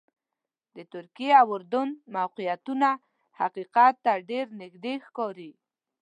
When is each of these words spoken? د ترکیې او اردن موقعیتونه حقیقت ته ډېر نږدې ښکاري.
د 0.75 0.77
ترکیې 0.93 1.31
او 1.41 1.47
اردن 1.55 1.89
موقعیتونه 2.15 2.89
حقیقت 3.39 3.93
ته 4.05 4.13
ډېر 4.29 4.45
نږدې 4.61 4.93
ښکاري. 5.05 5.51